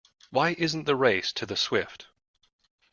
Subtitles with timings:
[0.31, 2.07] Why isn't the race to the swift?